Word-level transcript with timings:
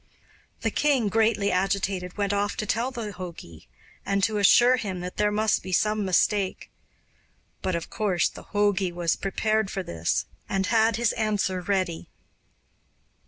The 0.61 0.71
king, 0.71 1.09
greatly 1.09 1.51
agitated, 1.51 2.17
went 2.17 2.33
off 2.33 2.57
to 2.57 2.65
tell 2.65 2.89
the 2.89 3.11
jogi, 3.13 3.67
and 4.03 4.23
to 4.23 4.39
assure 4.39 4.77
him 4.77 5.01
that 5.01 5.17
there 5.17 5.29
must 5.29 5.61
be 5.61 5.71
some 5.71 6.03
mistake. 6.03 6.71
But 7.61 7.75
of 7.75 7.91
course 7.91 8.27
the 8.27 8.45
jogi 8.51 8.91
was 8.91 9.15
prepared 9.15 9.69
for 9.69 9.83
this, 9.83 10.25
and 10.49 10.65
had 10.65 10.95
his 10.95 11.11
answer 11.13 11.61
ready. 11.61 12.09